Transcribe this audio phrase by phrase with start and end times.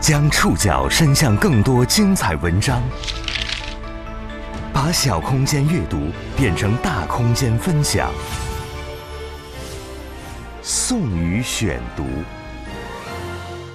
[0.00, 2.80] 将触角伸向更多精彩文章，
[4.72, 5.98] 把小空间阅读
[6.36, 8.08] 变成大空间分享。
[10.62, 12.04] 宋宇选读，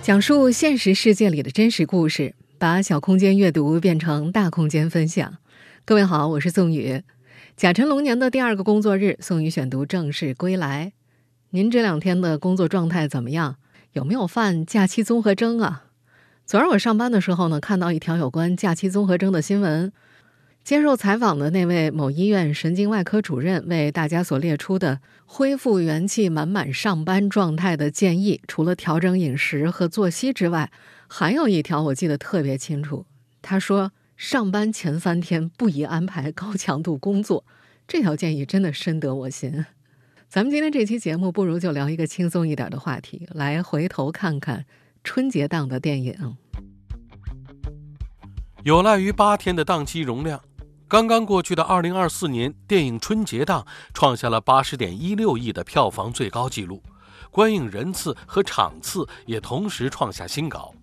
[0.02, 5.38] 讲述现实世界里的真实故事，把小空间阅读变成大空间分享。
[5.84, 7.04] 各位好，我是宋宇。
[7.58, 10.94] 甲辰龙年的第二个工作日，宋宇选读正式归来。
[11.50, 13.58] 您这两天的工作状态怎么样？
[13.92, 15.84] 有没有犯假期综合征啊？
[16.46, 19.92] 昨儿我上班的时候呢，看到一条有关假期综合征的新闻。
[20.64, 30.70] 接受采访的那位某医院神经外科主任为大家所列出的恢复元气满满上班状态的建议，除了调整饮食和作息之外，
[31.08, 33.06] 还有一条我记得特别清楚。
[33.42, 37.46] 他说，上班前三天不宜安排高强度工作。
[37.88, 39.66] 这条建议真的深得我心。
[40.30, 44.66] 咱们今天这期节目，不如就聊一个轻松一点的话题，来回头看看。
[45.06, 46.38] 春节档的电影，
[48.64, 50.40] 有赖于八天的档期容量，
[50.88, 56.82] 刚刚过去的二零二四年电影春节档创下了八十点一六亿的票房最高纪录，
[57.30, 60.74] 观影人次和场次也同时创下新高。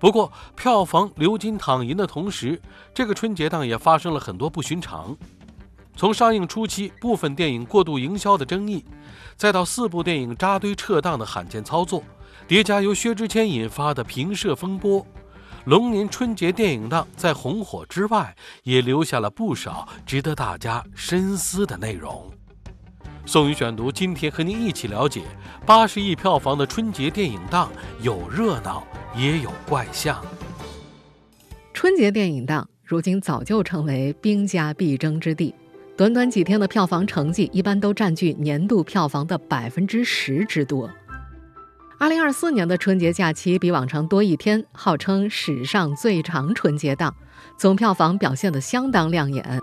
[0.00, 2.60] 不过，票房流金淌银的同时，
[2.92, 5.16] 这个春节档也发生了很多不寻常。
[5.94, 8.84] 从上映初期部分电影过度营销的争议，
[9.36, 12.02] 再到四部电影扎堆撤档的罕见操作。
[12.48, 15.06] 叠加由薛之谦引发的平射风波，
[15.66, 22.30] 龙年春节电影档在红火之外，也留下了不少值得大家深思的内容。
[23.24, 25.22] 宋宇选读，今天和您一起了解
[25.66, 27.68] 八十亿票房的春节电影档，
[28.00, 30.24] 有热闹也有怪象。
[31.74, 35.52] 春节电影档如今早就成为兵家必争之地，
[35.96, 40.88] 短短几天的票房成绩，一般都占据年度票房的百分之十之多。
[41.98, 47.14] 二零二四年的春节假期比往常多一天，号称史上最长春节档，
[47.56, 49.62] 总票房表现得相当亮眼，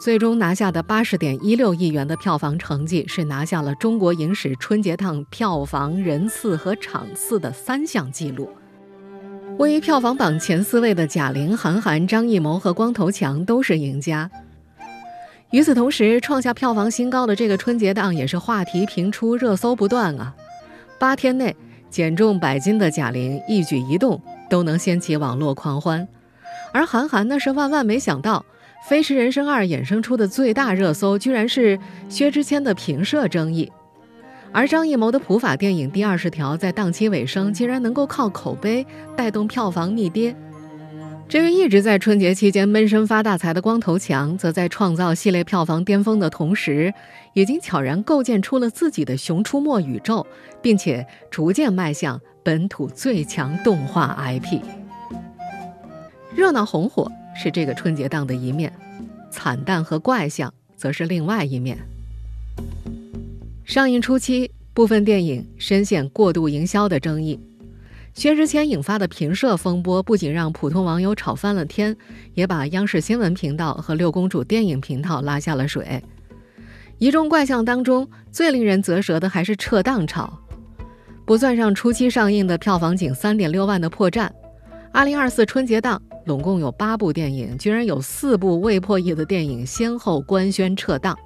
[0.00, 8.48] 最终拿下的八十点一六亿元的票房成绩，是拿下了中国影史春节档票房、人次和场次的三项纪录。
[9.58, 14.30] 位于票房榜前四位的贾玲、韩寒、张艺谋和光头强都是赢家。
[15.50, 20.34] 与此同时，创下票房新高的这个春节档也是话题频出、热搜不断啊！
[20.98, 21.54] 八天内。
[21.94, 26.08] 减重百斤的贾玲一举一动都能掀起网络狂欢，
[26.72, 28.44] 而韩寒呢是万万没想到，
[28.88, 31.78] 《飞驰人生二》衍生出的最大热搜居然是
[32.08, 33.70] 薛之谦的平射争议，
[34.50, 38.84] 而张艺谋的普法电影《第二十条》在档期尾声竟然能够靠口碑
[39.14, 40.34] 带动票房逆跌。
[41.26, 46.92] 这位一直在春节期间闷声发大财的光头强，则在创造系列票房巅峰的同时，
[47.32, 50.24] 已经悄然构建出了自己的《熊出没》宇宙，
[50.62, 54.60] 并且逐渐迈向本土最强动画 IP。
[56.36, 58.72] 热闹红火是这个春节档的一面，
[59.30, 61.76] 惨淡和怪象则是另外一面。
[63.64, 67.40] 上映初期，部分电影深陷过度营销的争议。
[68.14, 71.96] 薛之谦引发的平射风波，不仅让普通网友吵翻了天，
[72.34, 76.02] 也把央视新闻频道和六公主电影频道拉下了水。
[76.98, 80.32] 一众怪象当中，最令人啧舌的还是撤档潮。
[81.24, 84.30] 不算上初期上映的票房仅三点六万的破绽，
[84.92, 91.18] 二零二四春节档拢共有八部电影，居然有四部未破亿的电影先后官宣撤档。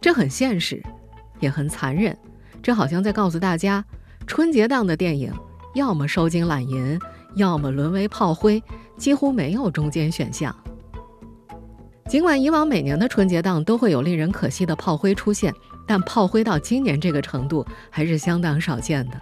[0.00, 0.82] 这很现实，
[1.38, 2.16] 也很残忍。
[2.60, 3.84] 这好像在告诉大家，
[4.26, 5.32] 春节档的电影。
[5.76, 6.98] 要么收金揽银，
[7.34, 8.62] 要么沦为炮灰，
[8.96, 10.54] 几乎没有中间选项。
[12.08, 15.52] 尽管以往每年的春节档都会有令人可惜的炮灰出现，
[15.86, 19.20] 但炮灰到今年这个程度还是相当少见的。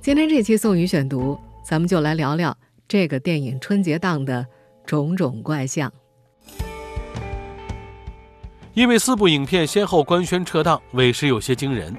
[0.00, 2.56] 今天这期宋宇选读，咱们就来聊聊
[2.88, 4.44] 这个电影春节档的
[4.84, 5.92] 种种怪象。
[8.72, 11.96] 因为四部影片先后官宣撤档，委实有些惊人。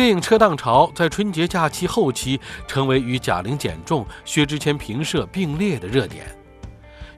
[0.00, 6.24] 电影车档潮在春节假期后期成为与贾玲减重、薛之谦平射并列的热点。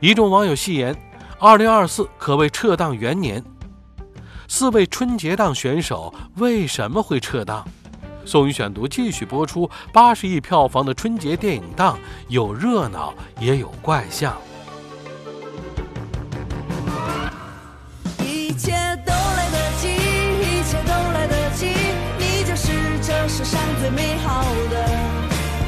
[0.01, 0.93] 一众网友戏言
[1.39, 3.41] ：“二零二四可谓撤档元年。”
[4.51, 7.65] 四位春节档选手为什么会撤档？
[8.25, 9.71] 宋宇选读继续播出。
[9.93, 11.97] 八十亿票房的春节电影档
[12.27, 14.37] 有热闹也有怪象。
[18.19, 18.75] 一切
[19.07, 19.12] 都
[23.83, 24.87] 最美好的，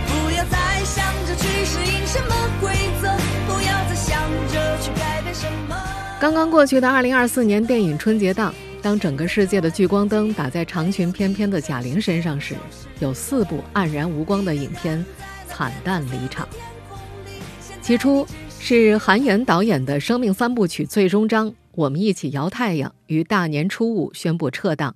[0.06, 2.72] 不要再想着去适应什么规
[3.02, 3.08] 则，
[3.44, 5.76] 不要再想着去改变什么。
[6.20, 12.54] 刚刚过去的二零二四年电影春节档，当整个世界的聚光灯打在长裙翩翩的贾玲身上时，
[13.00, 15.04] 有四部黯然无光的影片，
[15.48, 16.48] 惨淡离场。
[17.82, 18.24] 起初
[18.60, 24.94] 是韩延导演的生命三部曲最终章《我们一起摇太阳》于大年初五宣布撤档，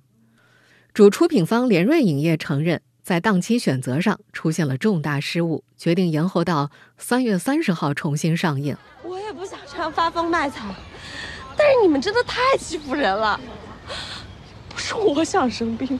[0.93, 6.69] 主出品方联瑞影业承认在档期选择上出现了重大失误，决定延后到
[6.99, 8.77] 三月三十号重新上映。
[9.01, 10.67] 我也不想这样发疯卖惨，
[11.57, 13.41] 但是你们真的太欺负人了。
[14.69, 15.99] 不是我想生病。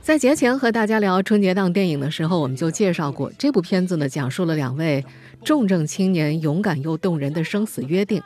[0.00, 5.04] 在节前和大家聊春节档电影的时候，我们就介绍过这部片子呢，讲述了两位
[5.44, 8.22] 重症青年勇敢又动人的生死约定。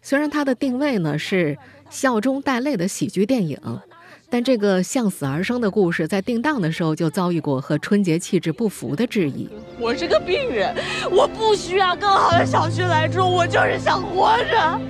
[0.00, 1.58] 虽然它的定位呢是
[1.90, 3.60] 笑中带泪的喜剧电影，
[4.30, 9.48] 但这个向死而生的故事在定档的时候就遭遇过和春节气质不符的质疑。
[9.80, 10.74] 我是个病人，
[11.10, 14.80] 我不需要更好的小区来住，我就是想活着。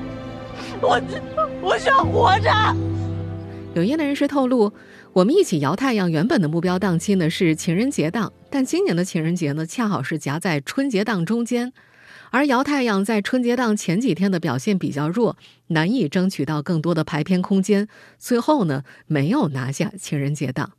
[0.81, 1.01] 我
[1.63, 2.51] 我需要活着。
[3.75, 4.73] 有业内人士透露。
[5.15, 11.73] 我们一起摇太阳原本的目标档期呢是情人节档，但今年的情人节呢恰好是夹在春节档中间，
[12.31, 15.37] 而摇太阳在春节档前几天的表现比较弱，
[15.69, 17.89] 难以争取到更多的排片空间，
[18.19, 20.73] 最后呢没有拿下情人节档。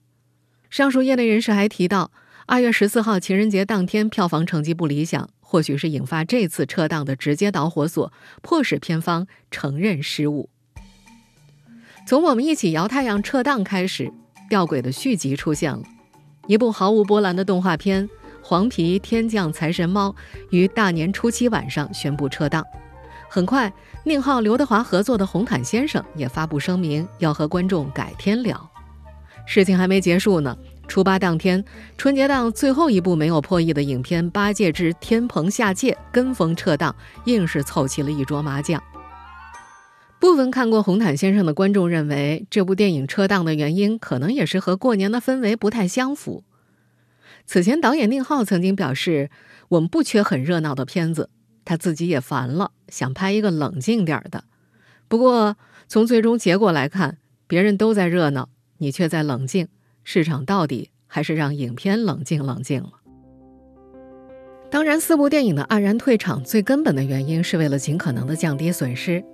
[0.69, 2.11] 上述业内人士还提到，
[2.45, 10.49] 二月十四号情人节当天票房成绩不理想，或许是引发这次撤档的直接导火索，迫使片方承认失误。
[12.07, 14.11] 从我们一起摇太阳撤档开始。
[14.49, 15.83] 吊诡的续集出现了，
[16.47, 18.09] 一部毫无波澜的动画片
[18.41, 20.09] 《黄皮天降财神猫》
[20.49, 22.65] 于大年初七晚上宣布撤档。
[23.29, 23.71] 很快，
[24.03, 28.69] 宁浩、刘德华合作的《红毯先生》也发布声明，要和观众改天聊。
[29.45, 30.57] 事情还没结束呢，
[30.87, 31.63] 初八当天，
[31.97, 36.95] 春节档最后一部没有破亿的影片《八戒之天蓬下界》跟风撤档，
[37.25, 38.81] 硬是凑齐了一桌麻将。
[40.19, 46.43] 部分看过《红毯先生》的观众认为，这部电影撤档的原因可能也是和过年的氛围不太相符。
[47.51, 49.31] 此前，导演宁浩曾经表示
[49.69, 51.31] ：“我们不缺很热闹的片子，
[51.65, 54.43] 他自己也烦了，想拍一个冷静点的。”
[55.09, 55.57] 不过，
[55.87, 57.17] 从最终结果来看，
[57.47, 59.67] 别人都在热闹，你却在冷静，
[60.03, 62.91] 市场到底还是让影片冷静冷静了。
[64.69, 69.25] 当然，四部电影的黯然退场，最根本的原因是为了尽可能的降低损失。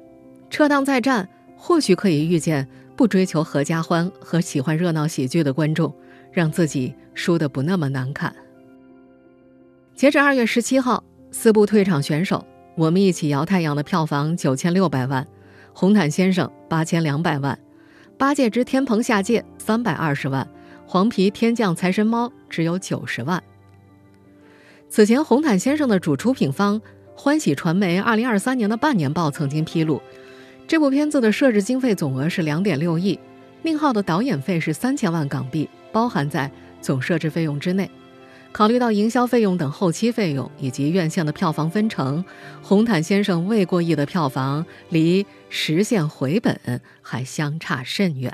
[0.49, 1.27] 撤档再战，
[1.57, 2.65] 或许可以预见
[2.95, 5.93] 不追求合家欢和喜欢热闹喜剧的观众，
[6.35, 8.35] 让自己输得不那么难看。
[9.95, 11.01] 截至二月十七号，
[11.31, 12.45] 四部退场选手，
[12.75, 15.25] 我们一起摇太阳的票房九千六百万，
[15.73, 17.57] 红毯先生八千两百万，
[18.17, 20.45] 八戒之天蓬下界三百二十万，
[20.85, 23.41] 黄皮天降财神猫只有九十万。
[24.89, 26.81] 此前，红毯先生的主出品方
[27.15, 30.01] 欢喜传媒二零二三年的半年报曾经披露。
[30.67, 33.19] 这部片子的设置经费总额是两点六亿，
[33.65, 36.51] 宁浩的导演费是三千万港币，包含在
[36.81, 37.89] 总设置费用之内。
[38.51, 42.23] 考虑到营销费用等后期费用以及院线的票房分成，
[42.61, 48.31] 《红毯先生》未过亿的票房离实现回本还相差甚远。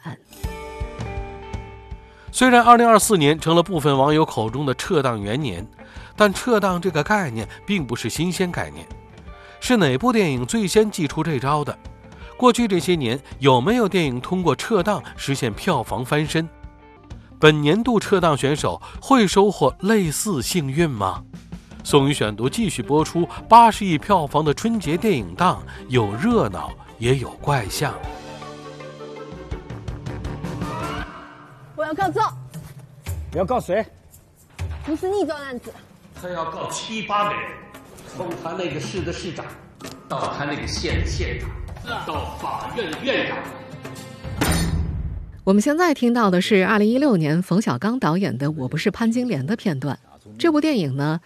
[2.29, 5.65] 虽然二零二四年成了部分网友口中的撤档元年，
[6.17, 8.85] 但撤档这个概念并不是新鲜概念。
[9.61, 11.77] 是哪部电影最先祭出这招的？
[12.41, 16.49] 过去这些年，有没有电影通过撤档实现票房翻身？
[17.39, 21.23] 本年度撤档选手会收获类似幸运吗？
[21.83, 23.29] 宋宇选读继续播出。
[23.47, 27.93] 八十亿票房的春节电影档，有热闹也有怪象。
[31.75, 32.35] 我要告状。
[33.31, 33.85] 你要告谁？
[34.83, 35.71] 不是逆转案子。
[36.19, 37.51] 他要告七八个人，
[38.17, 39.45] 从他那个市的市长，
[40.09, 41.47] 到他那个县的县长。
[41.85, 43.37] 到法院院长。
[45.43, 49.97] 我们现在听到的是二零一六年冯小刚导演的《我不是潘金莲》的片段。
[50.37, 51.19] 这部电影呢，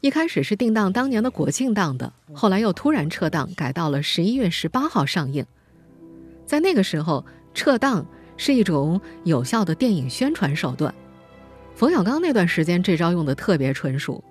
[0.00, 5.44] 一开始是定档当年的国庆档的，后来又突然撤档，改到了十一月十八号上映。
[6.44, 10.94] 在那个时候，撤档是一种有效的电影宣传手段。
[11.74, 14.22] 冯小刚那段时间这招用的特别纯熟。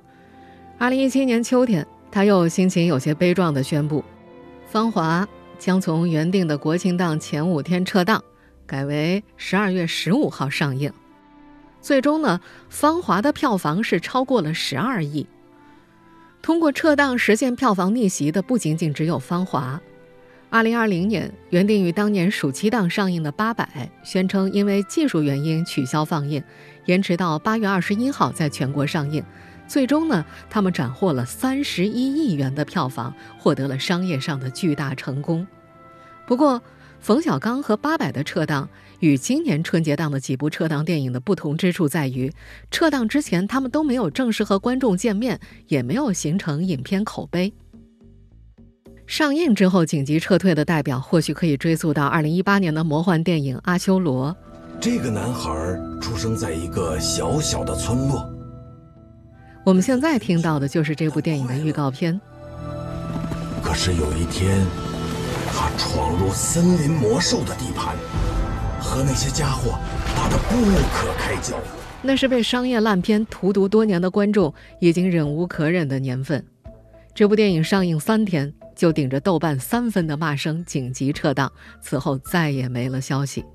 [0.77, 3.99] 二零一七年秋天，他又心情有些悲壮的宣布，
[4.67, 5.25] 《芳华》。
[5.61, 8.23] 将从原定的国庆档前五天撤档，
[8.65, 10.91] 改为十二月十五号上映。
[11.79, 15.27] 最终呢，《芳华》的票房是超过了十二亿。
[16.41, 19.79] 通过撤档实现票房逆袭的，不仅仅只有《芳华》。
[20.49, 23.63] 二零二零年原定于当年暑期档上映的《八佰》，
[24.03, 26.43] 宣称因为技术原因取消放映，
[26.85, 29.23] 延迟到八月二十一号在全国上映。
[29.71, 35.47] 最终呢，他们斩获了三十一亿元的票房，获得了商业上的巨大成功。
[36.27, 36.59] 不过，
[36.99, 38.67] 《冯小刚和八佰的撤档
[38.99, 42.29] 与今年春节档的几部撤档电影的不同之处在于，
[42.69, 47.53] 撤档之前他们都没有正式和观众见面，也没有形成影片口碑。
[49.07, 54.31] 上映之后紧急撤退的代表，或许可以追溯到2018年的魔幻电影《阿修罗》。
[54.81, 55.49] 这个男孩
[56.01, 58.40] 出生在一个小小的村落。
[59.63, 62.19] 我们现在听到的就是这部电影的预告片。
[63.63, 64.65] 可是有一天，
[65.53, 67.95] 他闯入森林魔兽的地盘，
[68.79, 69.77] 和那些家伙
[70.15, 70.55] 打得不
[70.93, 71.55] 可开交。
[72.01, 76.43] 那是被商业烂片荼毒多年的观众已经忍无可忍的年份。
[77.13, 78.53] 这部电影上映三天。
[78.73, 81.51] 就顶着豆瓣三分的骂声紧急撤档，
[81.81, 83.45] 此后再也没了消息。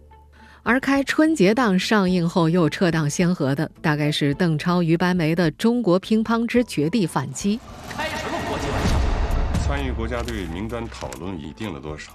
[0.69, 7.57] 而开春节档上映后又撤档先河的，大概是邓超、于白眉的《中国乒乓之绝地反击》。
[7.97, 9.65] 开什么国际玩笑？
[9.65, 12.11] 参与国家队名单讨论已定了多少？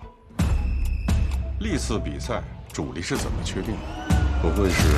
[1.62, 2.44] 历次比赛
[2.74, 4.42] 主力是怎么确定的？
[4.42, 4.90] 不会是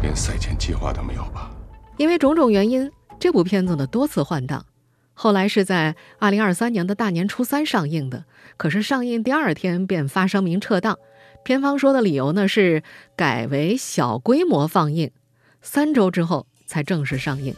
[0.00, 1.50] 连赛前计划都没有吧？
[1.96, 4.64] 因为种种原因，这部片子呢多次换档。
[5.12, 10.96] 后来是在二零二三年的大年初三上映的，可是上映第二天便发声明撤档。
[11.46, 12.82] 片方说的理由呢是
[13.14, 15.12] 改为小规模放映，
[15.62, 17.54] 三周之后才正式上映。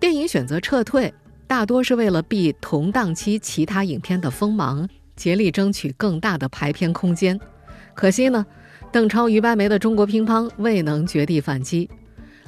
[0.00, 1.14] 电影选择撤退，
[1.46, 7.38] 大多是为了避同档期其他影片的锋芒，竭力争取更大的排片空间。
[7.94, 8.44] 可惜呢，
[8.90, 11.88] 邓超、于白眉的中国乒乓未能绝地反击。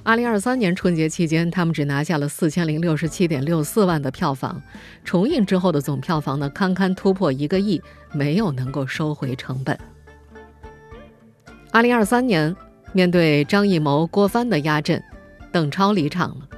[0.06, 4.62] 二零二三年春节期间，他们只拿下了四千零六十七点六四万的票房。
[5.02, 7.82] 重映之后的总票房呢，堪堪突破一个亿，
[8.12, 9.76] 没有能够收回成本。
[11.72, 12.54] 二零二三年，
[12.92, 15.02] 面对张艺谋、郭帆的压阵，
[15.50, 16.48] 邓超离场了。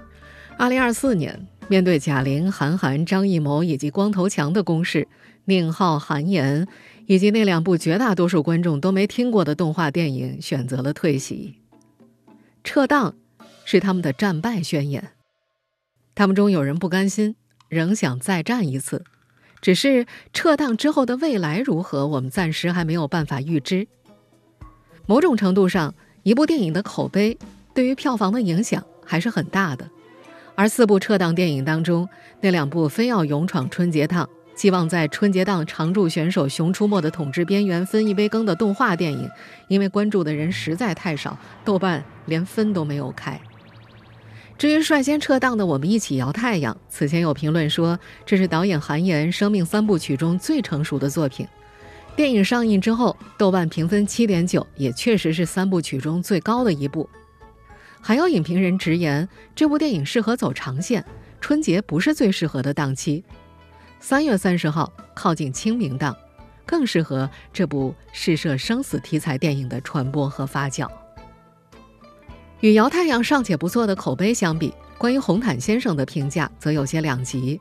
[0.59, 5.09] 二零二四年，面对贾玲、韩寒、张艺谋以及光头强的攻势，
[5.47, 6.69] 宁浩、韩延
[7.07, 11.55] 以及那两部绝大多数观众都没听过的动画电影选择了退席、
[12.63, 13.15] 撤档。
[13.71, 15.11] 是他们的战败宣言。
[16.15, 17.37] 他们中有人不甘心，
[17.69, 19.05] 仍想再战一次。
[19.61, 23.87] 只是撤档之后的未来如何，我们暂时还没有办法预知。
[25.05, 27.37] 某种程度上，一部电影的口碑
[27.75, 29.87] 对于票房的影响还是很大的。
[30.55, 32.09] 而四部撤档电影当中，
[32.41, 34.27] 那两部非要勇闯春节档。
[34.57, 39.29] 希望在春节档常驻选手《熊出没》的统治边缘分一杯羹的动画电影，
[39.69, 43.39] 因为关注的人实在太少，豆瓣连分都没有开。
[44.59, 47.97] 至于率先撤档的《我们一起摇太阳》，此前有评论说
[48.27, 51.47] 这是导演韩延生命三部曲中最成熟的作品。
[52.17, 57.09] 电影上映之后，豆瓣评分七点九，也确实是三部曲中最高的一部。
[58.01, 61.05] 还有影评人直言，这部电影适合走长线，
[61.41, 63.23] 春节不是最适合的档期。
[64.01, 66.17] 三月三十号靠近清明档，
[66.67, 70.89] 更适合这部试射生死题材电影的传播和发酵。
[72.61, 77.61] 与《摇太阳》尚且不错的口碑相比，关于《红毯先生》的评价则有些两极。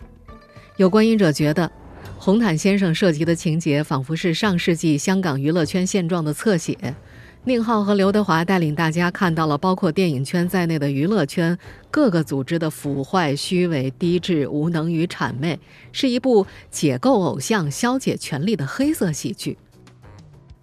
[0.77, 1.67] 有观影者觉得，
[2.17, 6.95] 《红毯先生》涉及的情节仿佛是上世纪香港娱乐圈现状的侧写。
[7.43, 11.57] 宁浩和刘德华带领大家看到了包括电影圈在内的娱乐圈
[11.89, 15.59] 各个组织的腐坏、虚伪、低智、无能与谄媚，
[15.91, 19.57] 是一部解构偶像、消解权力的黑色喜剧。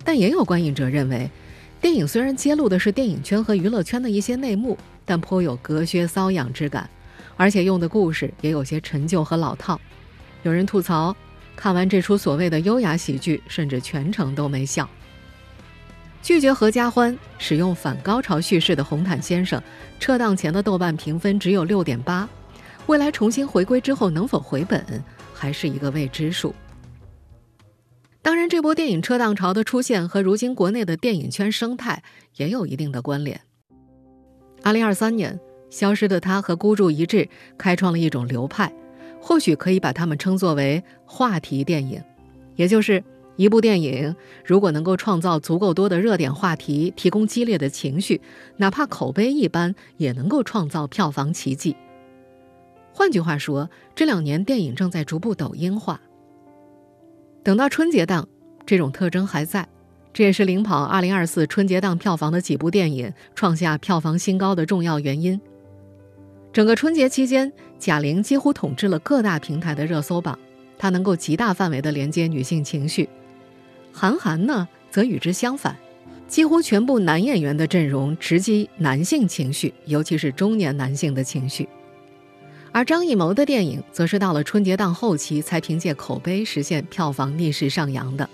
[0.03, 1.31] 但也有观影者认为，
[1.85, 6.89] 电影虽然揭露的是电影圈和娱乐圈的一些内幕，但颇有隔靴搔痒之感，
[7.37, 9.79] 而且用的故事也有些陈旧和老套。
[10.45, 11.15] 有人吐槽，
[11.55, 14.89] 看完这出所谓的优雅喜剧，甚至全程都没笑。
[16.23, 19.61] 拒绝合家欢、使用反高潮叙事的《红毯先生》，
[20.01, 22.27] 撤档前的豆瓣评分只有六点八，
[22.87, 24.83] 未来重新回归之后能否回本，
[25.35, 26.55] 还是一个未知数。
[28.25, 32.03] 当然，这波电影撤档潮的出现和如今国内的电影圈生态
[32.37, 33.39] 也有一定的关联。
[34.63, 35.39] 二零二三年，
[35.69, 37.19] 《消失的她》和《孤注一掷》
[37.59, 38.73] 开创了一种流派，
[39.21, 42.03] 或许可以把它们称作为话题电影，
[42.57, 43.05] 也就是。
[43.37, 44.15] 一部电影
[44.45, 48.21] 如果能够创造足够多的热点话题，提供激烈的情绪，
[48.59, 51.75] 哪怕口碑一般，也能够创造票房奇迹。
[52.93, 56.01] 换句话说，这两年电影正在逐步抖音化。
[57.45, 58.27] 等到春节档，
[58.65, 59.69] 这种特征还在，
[60.15, 65.39] 这也是领跑2024春节档票房的几部电影创下票房新高的重要原因。
[66.55, 70.39] 整个春节期间，贾玲几乎统治了各大平台的热搜榜，
[70.79, 73.07] 她能够极大范围的连接女性情绪。
[73.93, 75.77] 韩寒呢，则与之相反，
[76.27, 81.69] 几乎全部男演员的阵容直击男性情绪，尤其是中年男性的情绪。
[82.75, 88.29] 而张艺谋的电影则是到了春节档后期才凭借口碑实现票房逆势上扬的。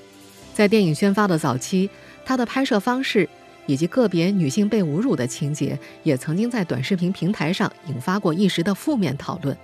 [0.55, 1.91] 在电影宣发的早期，
[2.25, 3.29] 他的拍摄方式
[3.67, 9.55] 以及个别女性被侮辱的情节，也曾经在短视频平台上引发过一时的负面讨论。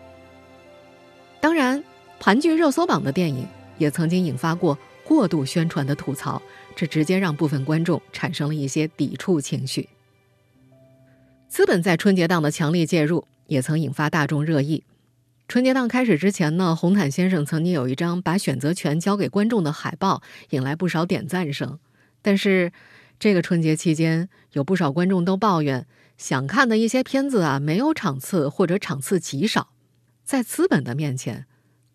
[1.41, 1.83] 当然，
[2.21, 3.47] 盘踞热搜榜的电影
[3.79, 6.43] 也曾经引发过过度宣传的吐槽，
[6.77, 9.89] 这直接让部分观众产生了一些抵触情绪。
[11.49, 13.27] 资本在春节档的强力介入。
[13.47, 14.85] 也曾引发大众热议。
[15.49, 21.79] 春节档开始之前呢，红毯先生曾经有一张把选择权交给观众的海报，引来不少点赞声。
[22.21, 22.73] 但是，
[23.21, 25.87] 这个春节期间，有不少观众都抱怨，
[26.19, 29.69] 想看的一些片子啊，没有场次或者场次极少。
[30.25, 31.47] 在资本的面前，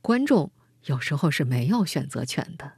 [0.01, 0.51] 观众
[0.85, 2.71] 有时候是没有选择权的。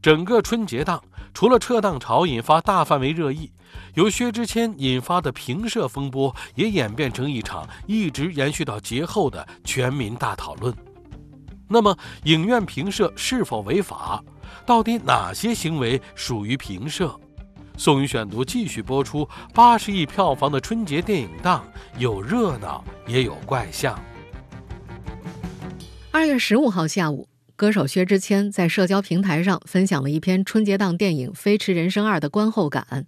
[0.00, 1.04] 整个春节档，
[1.34, 3.52] 除了撤档潮引发大范围热议。
[3.94, 10.74] 由薛之谦引发的评社风波，也演变成一场一直延续到节后的全民大讨论。
[11.68, 14.24] 那么，影院评社是否违法？
[14.64, 17.14] 到底哪些行为属于评社？
[17.76, 19.28] 宋宇选读继续播出。
[19.54, 21.64] 八十亿票房的春节电影档，
[21.98, 23.96] 有热闹，也有怪象。
[26.10, 33.06] 二月十五号下午，歌手薛之谦在社交平台上分享了一篇春节档电影《飞驰人生二》的观后感。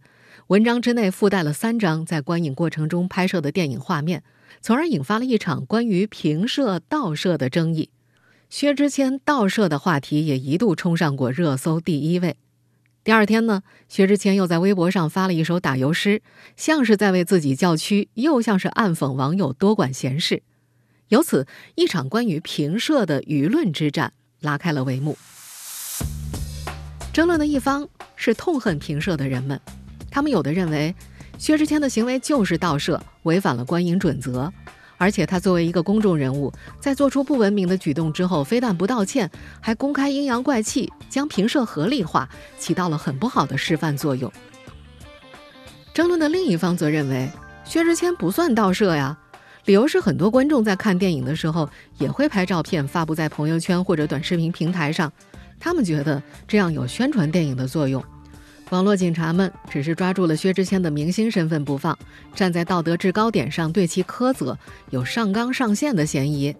[0.50, 4.24] 文章之内附带了三张在观影过程中拍摄的电影画面，
[4.60, 7.90] 从而引发了一场关于平射倒射的争议。
[8.48, 12.34] 薛之谦倒射的话题也一度冲上过热搜第一位。
[13.04, 16.20] 第二天呢，薛之谦又在微博上发了一首打油诗，
[16.56, 20.42] 像是在为自己叫屈，又像是暗讽网友多管闲事。
[21.10, 25.16] 由此，一场关于平射的舆论之战拉开了帷幕。
[27.12, 29.60] 争论的一方是痛恨平射的人们。
[30.10, 30.94] 他们有的认为，
[31.38, 34.52] 薛之谦的行为就是盗摄，违反了观影准则。
[34.98, 44.30] 而且他作为一个公众人物，在做出不文明的举动之后，非但不道歉，还公开阴阳怪气，将评社合理化，起到了很不好的示范作用。
[45.94, 47.30] 争论的另一方则认为，
[47.64, 49.16] 薛之谦不算盗摄呀，
[49.64, 55.10] 理由是很多观众在看电影的时候也会拍照片发布在朋友圈或者短视频平台上，
[55.58, 58.04] 他们觉得这样有宣传电影的作用。
[58.70, 61.98] 网络警察们只是抓住了薛之谦的明星身份不放，
[62.34, 64.56] 站在道德制高点上对其苛责，
[64.90, 66.54] 有上纲上线的嫌疑。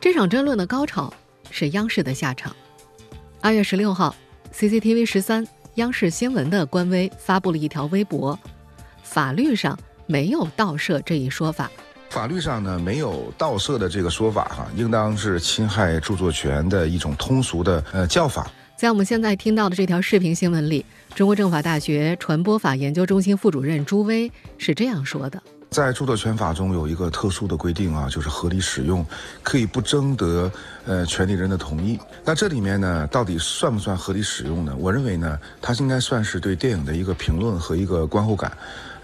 [0.00, 1.12] 这场争论的高潮
[1.50, 2.54] 是央视的下场。
[3.42, 4.16] 二月十六号
[4.54, 8.38] ，CCTV 十三央视新闻的官微发布了一条微博：
[9.02, 11.70] 法律上没有盗摄这一说法。
[12.08, 18.50] 法律上呢，没有盗摄的这个说法，哈，应当是侵害著作权的一种通俗的呃叫法。
[18.78, 20.86] 在我们现在听到的这条视频新闻里，
[21.16, 29.04] 中国政法大学传播法研究中心副主任朱威是这样说的：在著作权法中有一个特殊的规定啊，就是合理使用
[29.42, 30.50] 可以不征得
[30.86, 31.98] 呃权利人的同意。
[32.24, 34.74] 那这里面呢，到底算不算合理使用呢？
[34.78, 38.50] 我认为呢，它应该算是对电影的一个评论和一个观后感。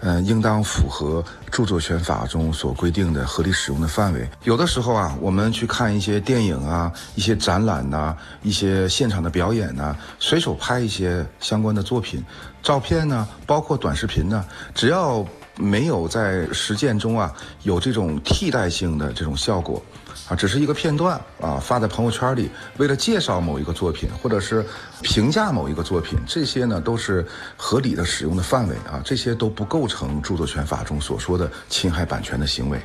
[0.01, 4.29] 嗯，应当符合著作权法中所规定的合理使用的范围。
[4.43, 12.23] 有的时候啊，我们去看一些电影啊、一些展览呐、一些现场的表演呐，随手拍一些相关的作品、
[12.61, 15.25] 照片呢，包括短视频呢，只要
[15.57, 19.81] 没有在实践中啊有这种替代性的这种效果。
[20.29, 24.65] 啊，只是一个片段啊，发在朋友圈里，为了介绍某一个作品，或者是
[25.03, 27.23] 评价某一个作品，这些呢都是
[27.55, 32.79] 合理的使用的范围啊，这些都不构成著作权法中所说的侵害版权的行为。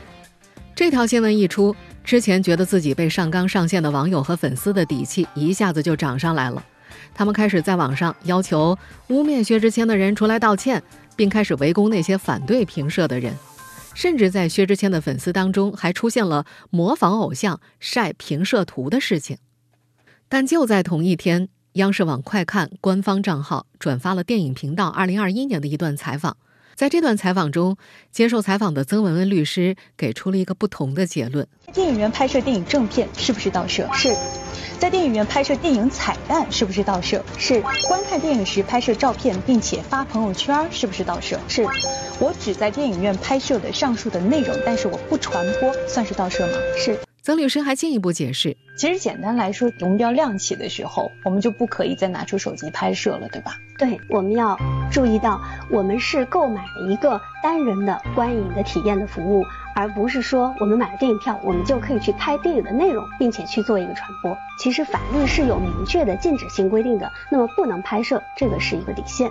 [0.75, 6.63] 这条新闻一出，之前觉得自己被上纲上线的网友和粉丝的底气一下子就涨上来了，
[7.15, 10.83] 他们开始在网上要求污蔑薛之谦的人出来道歉，
[11.17, 13.35] 并开始围攻那些反对评社的人。
[13.93, 19.39] 甚至在薛之谦的粉丝当中，还出现了模仿偶像晒评社图的事情。
[20.29, 26.37] 但就在同一天，央视网快看官方账号转发了电影频道二零二一年的一段采访。
[26.81, 27.77] 在这段采访中，
[28.11, 33.87] 接受采访的曾文文律师给出了一个不同的结论：电影院拍摄电影正片是不是盗摄？
[33.93, 34.17] 是。
[34.79, 37.23] 在电影院拍摄电影彩蛋是不是盗摄？
[37.37, 37.61] 是。
[37.87, 41.39] 观看电影时拍摄照片并且发朋友圈是不是盗摄？
[41.49, 41.67] 是。
[42.19, 46.55] 我只在电影院拍摄的上述的内容，但是我不传播，算是盗摄吗？
[46.79, 46.99] 是。
[47.23, 53.57] 曾律师还进一步解释，其实简单来说，龙标亮起的时候，我们就不可以再拿出手机拍摄了，对吧？
[53.79, 54.57] 对，我们要
[54.91, 55.39] 注意到，
[55.71, 64.35] 我们是购买了一个单人的观影的体验的服务，而不是说我们买了电影票，我们就可以去拍电影的内容，并且去做一个传播。
[64.59, 69.31] 其实法律是有明确的禁止性规定的，那么不能拍摄，这个是一个底线。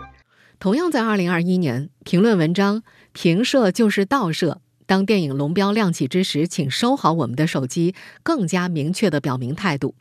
[0.59, 4.61] 同样在二零二一年，评论文章“评摄就是盗摄”。
[4.89, 9.93] 当电影龙标亮起之时，请收好我们的手机，更加明确地表明态度。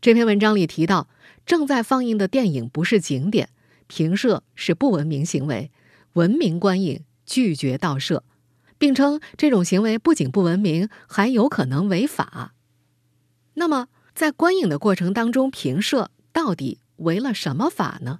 [0.00, 1.06] 这篇文章里提到，
[1.46, 3.50] 正在放映的电影不是景点，
[3.86, 5.70] 评摄是不文明行为，
[6.14, 8.24] 文明观影拒绝盗摄，
[8.78, 12.52] 并称这种行为不仅不文明，还有可能违法。
[13.54, 18.18] 那么，在观影的过程当中，评摄到底违了什么法呢？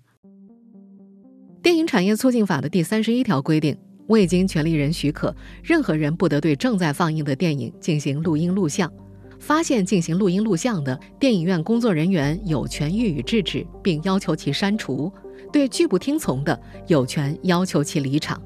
[1.61, 3.77] 电影产业促进法的第三十一条规定，
[4.09, 8.91] 未经权利人许可，任何人不得对正在放映的电影进行录音录像。
[9.39, 15.13] 发现进行录音录像的，电影院工作人员有权予以制止，并要求其删除；
[15.53, 18.41] 对拒不听从的，有权要求其离场。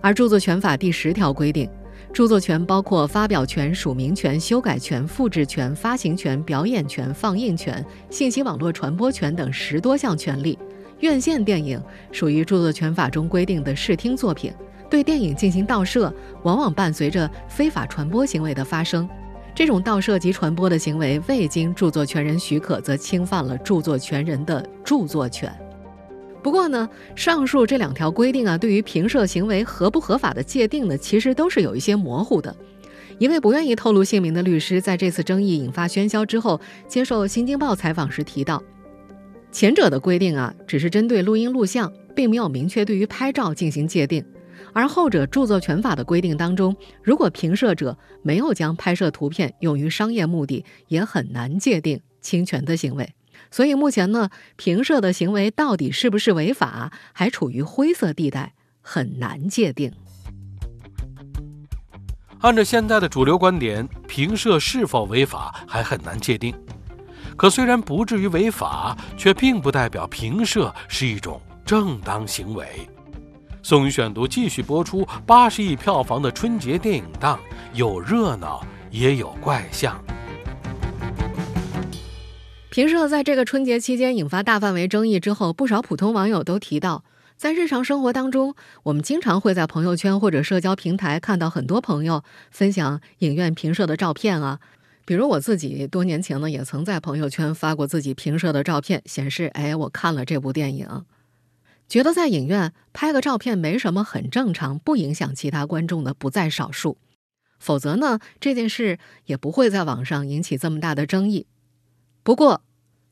[0.00, 1.68] 而著作权法第十条规定，
[2.12, 10.56] 著作权包括发表权、署名权、修改权、复制权、发行权、表演权、放映权、信息网络传播权等十多项权利。
[11.00, 14.52] 院线电影属于著作权法中规定的视听作品，
[14.92, 19.08] 对电影进行盗摄，往往伴随着非法传播行为的发生。
[19.54, 25.50] 这种盗摄及传播的行为未经著作权人许可，则侵犯了著作权人的著作权。
[26.42, 32.54] 不过呢，上述这两条规定啊，对于评摄行为合不合法的界定呢，其实都是有一些模糊的。
[33.16, 38.62] 一位不愿意透露姓名的律师，在这次争议引发喧嚣之后，接受《新京报》采访时提到，
[39.50, 44.22] 前者的规定啊，只是针对录音录像，并没有明确对于拍照进行界定。
[44.74, 53.14] 而后者著作权法的规定当中，如果评摄者没有将拍摄图片用于商业目的，也很难界定侵权的行为。
[53.50, 59.92] 所以目前呢，评摄的行为到底是不是违法，还处于灰色地带，很难界定。
[62.40, 66.54] 按照现在的主流观点，评摄是否违法还很难界定。
[67.36, 72.66] 可虽然不至于违法，却并不代表评摄是一种正当行为。
[73.64, 75.06] 宋宇选读继续播出。
[75.24, 77.38] 八十亿票房的春节电影档，
[77.74, 80.02] 有热闹也有怪象。
[82.70, 87.04] 评摄在这个春节期间引发大范围争议之后，不少普通网友都提到，
[87.36, 94.58] 在日常生活当中，我们经常会在朋友圈或者社交平台看到很多朋友分享影院评摄的照片啊。
[95.04, 101.04] 比如我自己多年前呢，也曾在朋友圈发过自己评摄的照片，显示哎，我看了这部电影。
[101.92, 106.96] 觉得在影院拍个照片没什么，很正常，不影响其他观众的不在少数。
[107.58, 111.46] 否则呢，这件事也不会在网上引起这么大的争议。
[112.22, 112.62] 不过，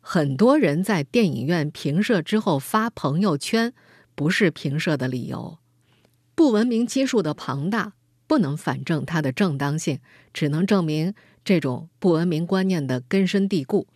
[0.01, 3.75] 很多人在电影院评射之后发朋友圈，
[4.15, 5.59] 不是评射的理由。
[6.35, 7.93] 不文明基数的庞大，
[8.27, 9.99] 不能反证它的正当性，
[10.33, 11.13] 只能证明
[11.45, 13.87] 这种不文明观念的根深蒂固。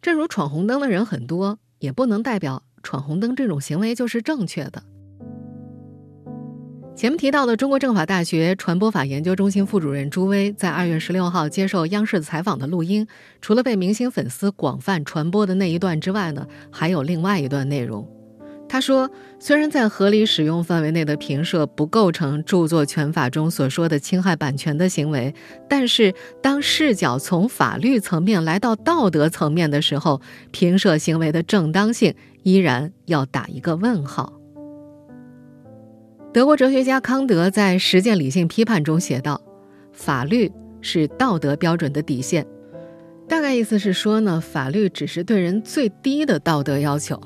[0.00, 2.62] 正如闯红灯的人很多，也不能代表。
[2.82, 4.82] 闯红灯这种行为就是正确的。
[6.96, 13.06] 前面提到的中国政法大学传播法研究中心副主任朱威在二月十六号接受央视采访的录音，
[13.40, 18.06] 除了被明星粉丝广泛传播的那一段之外呢，还有另外一段内容。
[18.68, 25.34] 他说：“虽然在合理使用范围内的评摄不构成著作权法中所说的侵害版权的行为，
[25.68, 30.20] 但是当视角从法律层面来到道德层面的时候，
[30.52, 34.32] 评摄行为的正当性依然要打一个问号。”
[36.32, 39.40] 德国哲学家康德在《实践理性批判》中写道
[39.92, 40.50] ：“法律
[40.80, 42.46] 是道德标准的底线。”
[43.26, 47.20] 大概意思是说呢，法律只是对人最低的道德要求。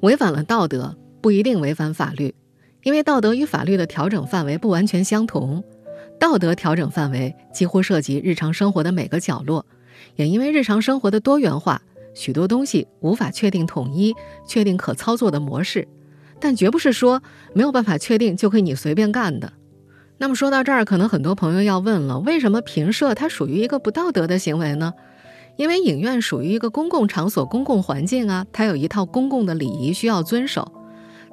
[0.00, 2.34] 违反了道德不一定违反法律，
[2.82, 5.64] 因为道德与法律的调整范围不完全相同。
[6.18, 9.64] 道德调整范围几乎涉及日常生活的每个角落，
[10.16, 11.82] 也因为日常生活的多元化，
[12.16, 14.14] 许多东西无法确定统一、
[14.48, 15.86] 确定可操作的模式。
[16.40, 17.22] 但绝不是说
[17.54, 19.52] 没有办法确定就可以你随便干的。
[20.18, 24.94] 那么说到这儿，可能很多朋友要问了：为什么评摄它属于一个不道德的行为呢？
[25.56, 30.72] 因为影院属于一个公共场所、公共环境啊，它有一套公共的礼仪需要遵守。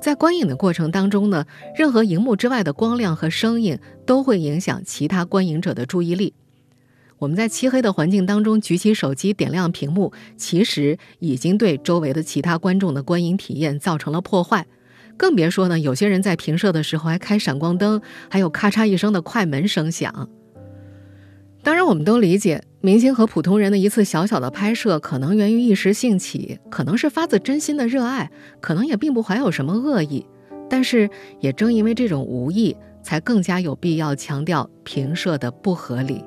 [0.02, 1.46] 在观影的过程当中呢，
[1.78, 6.34] 任何荧幕之外的光亮和声音都会影响其他观影者的注意力。
[7.24, 14.68] 我们在漆黑的环境当中举起手机点亮屏幕，其实已经对周围的其他观众的观影体验造成了破坏。
[15.16, 20.28] 更别说呢，有些人在评摄的时候还开闪光灯，还有咔嚓一声的快门声响。
[21.64, 30.26] 当然，我们都理解，明星和普通人的一次小小的拍摄，可能源于一时兴起，可能是发自真心的热爱，可能也并不怀有什么恶意。
[30.70, 31.10] 但是，
[31.40, 36.22] 也正因为这种无意，才更加有必要强调评摄的不合理。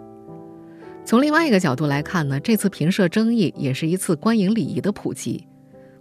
[1.06, 5.46] 从另外一个角度来看呢，这次评摄争议也是一次观影礼仪的普及。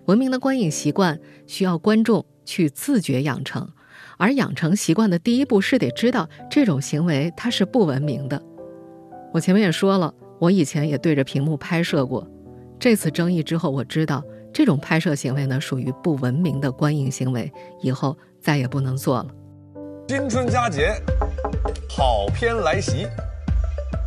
[0.05, 3.69] 文明的观影习惯需要观众去自觉养成，
[4.17, 8.41] 而养成习惯的第一步是得知道这种行为它是不文明的。
[9.31, 12.27] 我前面也说了，我以前也对着屏幕拍摄过。
[12.79, 19.27] 这次争议之后，我知道这种拍摄行为呢属于不文明的观影行为，以后再也不能做了。
[20.07, 20.95] 新春佳节，
[21.89, 23.05] 好片来袭，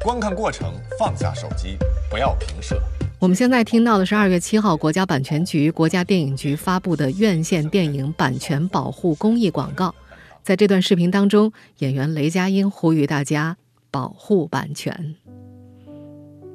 [0.03, 1.77] 观看过程放下手机，
[2.11, 2.81] 不要平摄。
[3.19, 9.95] 我们现在听到的是二月七号国家版权局、国家电影局发布的院线电影版权保护公益广告。
[10.43, 13.57] 在这段视频当中，演员雷佳音呼吁大家
[13.91, 15.15] 保护版权，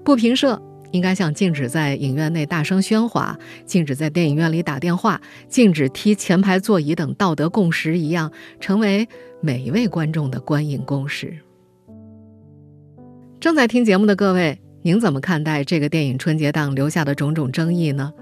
[0.04, 0.62] 不平摄。
[0.92, 5.20] 应该像禁止在影院内大声喧哗、禁止在电影院里打电话、
[5.50, 9.10] 禁止踢前排座椅等道德共识一样，成为
[9.42, 11.36] 每一位观众的观影共识。
[13.44, 18.14] 正在听节目的各位，您怎么看待这个电影春节档留下的种种争议呢？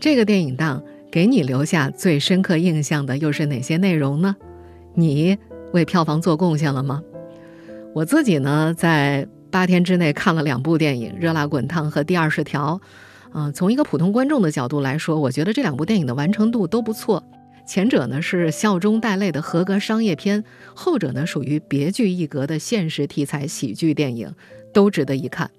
[0.00, 0.82] 这个电影档
[1.12, 4.34] 给你留下最深刻印象的又是哪些内容呢？
[4.96, 5.38] 你
[5.72, 7.00] 为票房做贡献了吗？
[7.94, 9.28] 我自己呢，在。
[9.48, 12.80] 八天之内看了两部电影《热辣滚烫》和《第二十条》，
[13.32, 17.22] 嗯，从一个普通观众的角度来说，我觉得这两部电影的完成度都不错。
[17.64, 20.42] 前者呢是笑中带泪的合格商业片，
[20.74, 24.34] 后者呢属于别具一格的现实题材喜剧电影，
[24.74, 25.50] 都值得一看。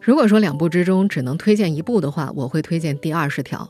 [0.00, 3.60] 如果说两部之中只能推荐一部的话，我会推荐《第二十条》。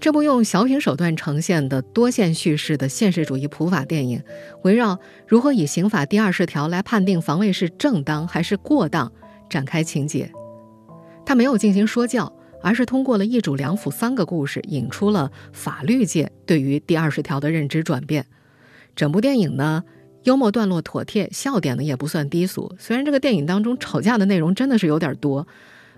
[0.00, 4.22] 这部用小品手段呈现的多线叙事的现实主义普法电影，
[4.62, 9.12] 围绕如何以刑法第二十条来判定防卫是正当还是过当
[9.50, 10.30] 展开情节。
[11.26, 18.26] 他没有进行说教，而是通过了一主两辅三个故事，引出了法律界对于第二十条的认知转变。
[18.94, 19.82] 整部电影呢，
[20.28, 22.74] 幽默段落妥帖，笑点呢也不算低俗。
[22.78, 25.46] 虽然这个电影当中吵架的内容真的是有点多，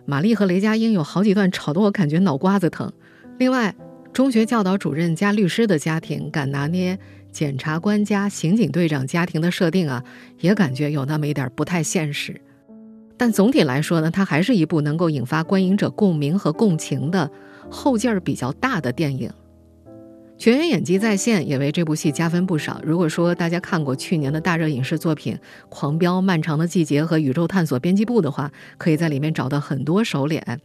[0.07, 2.93] 玛丽和雷佳音有好几段吵得我感觉脑瓜子疼。
[3.39, 3.75] 另外。
[4.13, 6.99] 中学教导主任加律师的家庭，敢拿捏
[7.31, 10.03] 检察官加刑警队长家庭的设定啊，
[10.41, 12.41] 也感觉有那么一点不太现实。
[13.17, 17.31] 但总体来说呢，它还是一部能够引发观影者共鸣和共情的
[17.71, 19.31] 后劲儿比较大的电影。
[20.41, 22.81] 全员演技在线，也为这部戏加分不少。
[22.83, 25.35] 如果说大家看过去年的大热影视作品
[25.69, 30.59] 《狂飙》《漫长的季节》和《宇宙探索编辑部》的话，可以在里面找到很多熟脸。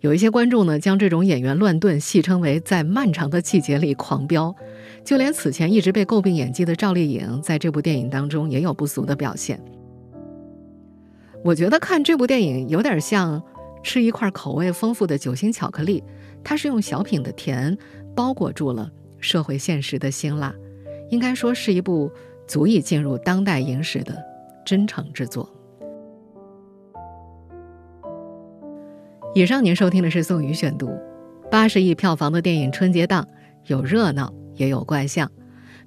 [0.00, 4.56] 有一些观众呢，将这种演员乱炖戏称为在漫长的季节里狂飙，
[5.04, 9.62] 就连此前一直被诟病演技的赵丽颖，在这部电影当中也有不俗的表现。
[11.44, 13.42] 我觉得看这部电影有点像
[13.82, 16.02] 吃一块口味丰富的酒心巧克力，
[16.42, 17.76] 它是用小品的甜
[18.16, 20.54] 包裹住了社会现实的辛辣，
[21.10, 22.10] 应该说是一部
[22.48, 24.16] 足以进入当代影史的
[24.64, 25.48] 真诚之作。
[29.34, 30.90] 以上您收听的是宋宇选读，
[31.50, 33.26] 八十亿票房的电影春节档
[33.66, 35.30] 有热闹也有怪象。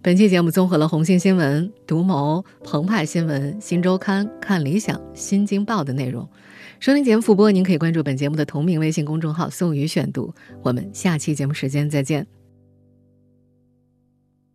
[0.02, 6.28] 本期节目综合了红星新闻、独谋、澎湃新闻、新周刊、看理想、新京报的内容。
[6.80, 10.34] 收听节目复播，您可以关注本节目的同名微信公众号“宋宇选读”。
[10.62, 12.43] 我们下期节目时间再见。